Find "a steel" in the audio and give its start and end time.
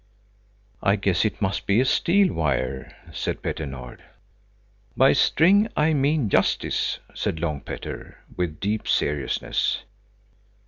1.79-2.33